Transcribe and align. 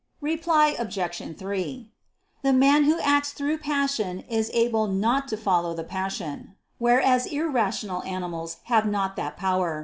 Reply 0.21 0.75
Obj. 0.79 1.37
3: 1.37 1.91
The 2.41 2.53
man 2.53 2.85
who 2.85 2.99
acts 3.01 3.33
through 3.33 3.59
passion 3.59 4.21
is 4.21 4.49
able 4.51 4.87
not 4.87 5.27
to 5.27 5.37
follow 5.37 5.75
the 5.75 5.83
passion: 5.83 6.55
whereas 6.79 7.27
irrational 7.27 8.01
animals 8.01 8.57
have 8.63 8.87
not 8.87 9.15
that 9.17 9.37
power. 9.37 9.79